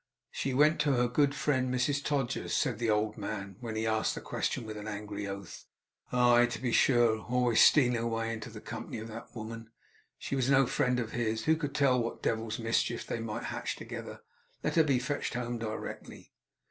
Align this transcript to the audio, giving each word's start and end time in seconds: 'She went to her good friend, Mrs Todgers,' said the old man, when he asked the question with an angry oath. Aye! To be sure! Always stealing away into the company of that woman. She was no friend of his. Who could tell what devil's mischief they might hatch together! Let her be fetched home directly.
'She 0.31 0.51
went 0.51 0.79
to 0.79 0.93
her 0.93 1.07
good 1.07 1.35
friend, 1.35 1.71
Mrs 1.71 2.03
Todgers,' 2.03 2.55
said 2.55 2.79
the 2.79 2.89
old 2.89 3.19
man, 3.19 3.57
when 3.59 3.75
he 3.75 3.85
asked 3.85 4.15
the 4.15 4.19
question 4.21 4.65
with 4.65 4.75
an 4.75 4.87
angry 4.87 5.27
oath. 5.27 5.67
Aye! 6.11 6.47
To 6.47 6.59
be 6.59 6.71
sure! 6.71 7.19
Always 7.19 7.61
stealing 7.61 7.97
away 7.99 8.33
into 8.33 8.49
the 8.49 8.61
company 8.61 8.97
of 8.97 9.07
that 9.09 9.35
woman. 9.35 9.69
She 10.17 10.35
was 10.35 10.49
no 10.49 10.65
friend 10.65 10.99
of 10.99 11.11
his. 11.11 11.45
Who 11.45 11.55
could 11.55 11.75
tell 11.75 12.01
what 12.01 12.23
devil's 12.23 12.57
mischief 12.57 13.05
they 13.05 13.19
might 13.19 13.43
hatch 13.43 13.75
together! 13.75 14.21
Let 14.63 14.73
her 14.73 14.83
be 14.83 14.97
fetched 14.97 15.35
home 15.35 15.59
directly. 15.59 16.31